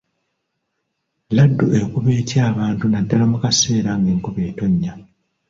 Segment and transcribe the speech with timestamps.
[1.35, 4.93] Laddu ekuba etya abantu naddala mu kaseera ng'ekuba ettonya.